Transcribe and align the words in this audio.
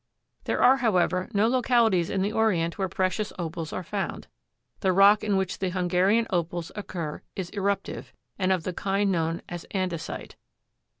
There 0.45 0.59
are, 0.63 0.77
however, 0.77 1.29
no 1.31 1.47
localities 1.47 2.09
in 2.09 2.23
the 2.23 2.31
Orient 2.31 2.79
where 2.79 2.89
precious 2.89 3.31
Opals 3.37 3.71
are 3.71 3.83
found. 3.83 4.25
The 4.79 4.91
rock 4.93 5.23
in 5.23 5.37
which 5.37 5.59
the 5.59 5.69
Hungarian 5.69 6.25
Opals 6.31 6.71
occur 6.75 7.21
is 7.35 7.51
eruptive, 7.51 8.11
and 8.39 8.51
of 8.51 8.63
the 8.63 8.73
kind 8.73 9.11
known 9.11 9.43
as 9.47 9.63
andesite. 9.75 10.37